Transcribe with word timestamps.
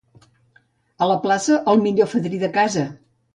A 1.05 1.09
la 1.11 1.17
plaça, 1.25 1.59
el 1.75 1.83
millor 1.85 2.11
fadrí 2.15 2.41
de 2.47 2.51
casa. 2.57 2.89